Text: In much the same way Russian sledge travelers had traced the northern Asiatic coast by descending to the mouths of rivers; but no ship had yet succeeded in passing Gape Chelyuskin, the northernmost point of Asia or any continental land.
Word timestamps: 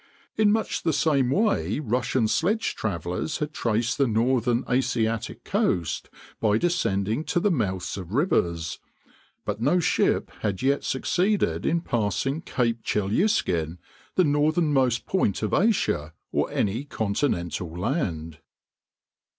In 0.35 0.51
much 0.51 0.81
the 0.81 0.93
same 0.93 1.29
way 1.29 1.77
Russian 1.77 2.27
sledge 2.27 2.73
travelers 2.73 3.37
had 3.37 3.53
traced 3.53 3.99
the 3.99 4.07
northern 4.07 4.65
Asiatic 4.67 5.43
coast 5.43 6.09
by 6.39 6.57
descending 6.57 7.23
to 7.25 7.39
the 7.39 7.51
mouths 7.51 7.97
of 7.97 8.11
rivers; 8.11 8.79
but 9.45 9.61
no 9.61 9.79
ship 9.79 10.31
had 10.39 10.63
yet 10.63 10.83
succeeded 10.83 11.67
in 11.67 11.81
passing 11.81 12.39
Gape 12.41 12.81
Chelyuskin, 12.81 13.77
the 14.15 14.23
northernmost 14.23 15.05
point 15.05 15.43
of 15.43 15.53
Asia 15.53 16.15
or 16.31 16.49
any 16.51 16.83
continental 16.83 17.69
land. 17.77 18.39